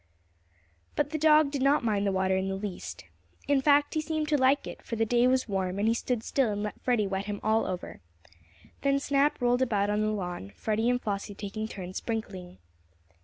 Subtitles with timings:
[0.95, 3.03] But the dog did not mind the water in the least.
[3.47, 6.23] In fact he seemed to like it, for the day was warm, and he stood
[6.23, 7.99] still and let Freddie wet him all over.
[8.81, 12.57] Then Snap rolled about on the lawn, Freddie and Flossie taking turns sprinkling.